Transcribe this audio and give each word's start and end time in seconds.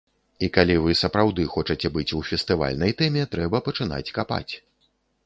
І 0.45 0.47
калі 0.53 0.75
вы 0.85 0.95
сапраўды 1.01 1.43
хочаце 1.55 1.91
быць 1.97 2.07
у 2.19 2.21
фестывальнай 2.29 2.95
тэме, 3.03 3.27
трэба 3.37 3.63
пачынаць 3.69 4.13
капаць. 4.17 4.49